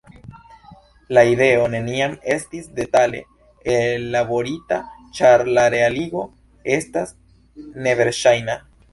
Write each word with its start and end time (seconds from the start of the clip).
La 1.15 1.21
ideo 1.31 1.65
neniam 1.73 2.13
estis 2.35 2.69
detale 2.79 3.19
ellaborita 3.73 4.79
ĉar 5.19 5.43
la 5.59 5.65
realigo 5.75 6.23
estas 6.77 7.13
neverŝajna. 7.89 8.57